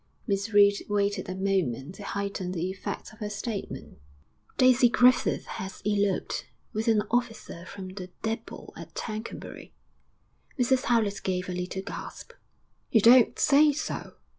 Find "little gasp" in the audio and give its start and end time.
11.51-12.31